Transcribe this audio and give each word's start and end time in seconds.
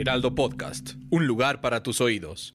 Heraldo 0.00 0.32
Podcast, 0.32 0.92
un 1.10 1.26
lugar 1.26 1.60
para 1.60 1.82
tus 1.82 2.00
oídos. 2.00 2.52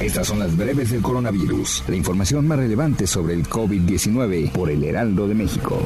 Estas 0.00 0.28
son 0.28 0.38
las 0.38 0.56
breves 0.56 0.92
del 0.92 1.02
coronavirus, 1.02 1.82
la 1.88 1.96
información 1.96 2.46
más 2.46 2.60
relevante 2.60 3.08
sobre 3.08 3.34
el 3.34 3.48
COVID-19 3.48 4.52
por 4.52 4.70
el 4.70 4.84
Heraldo 4.84 5.26
de 5.26 5.34
México. 5.34 5.84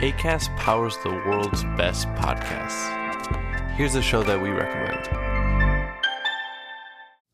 ACAST 0.00 0.50
powers 0.56 0.96
the 1.02 1.10
world's 1.10 1.62
best 1.76 2.08
podcasts. 2.14 2.88
Here's 3.76 3.96
a 3.96 4.02
show 4.02 4.22
that 4.22 4.40
we 4.40 4.48
recommend. 4.48 5.29